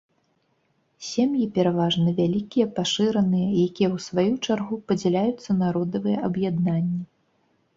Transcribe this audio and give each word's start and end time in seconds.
Сем'і 1.07 1.43
пераважна 1.57 2.09
вялікія 2.19 2.65
пашыраныя, 2.79 3.47
якія 3.67 3.89
ў 3.95 4.07
сваю 4.07 4.33
чаргу 4.45 4.81
падзяляюцца 4.89 5.49
на 5.61 5.67
родавыя 5.77 6.17
аб'яднанні. 6.31 6.99